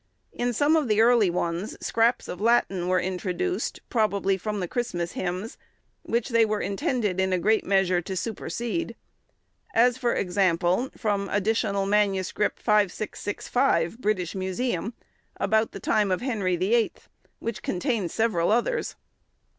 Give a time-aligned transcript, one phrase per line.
[0.33, 5.11] In some of the early ones, scraps of Latin were introduced, probably from the Christmas
[5.11, 5.59] hymns,
[6.01, 8.95] which they were intended in a great measure to supersede;
[9.75, 14.95] as, for example, from additional MS., 5665, British Museum,
[15.37, 17.07] about the time of Henry the Eighth,
[17.37, 18.95] which contains several others.